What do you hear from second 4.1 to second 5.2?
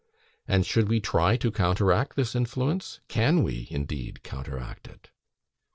counteract it?